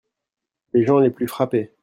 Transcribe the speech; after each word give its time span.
Les 0.73 0.83
gens 0.83 0.97
les 0.97 1.11
plus 1.11 1.27
frappés. 1.27 1.75